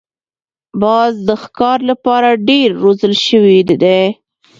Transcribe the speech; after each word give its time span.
باز 0.81 1.13
د 1.27 1.29
ښکار 1.43 1.79
لپاره 1.91 2.29
ډېر 2.49 2.69
روزل 2.83 3.13
شوی 3.27 3.59
دی 3.83 4.01